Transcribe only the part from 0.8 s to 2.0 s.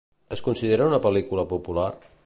una pel·lícula popular?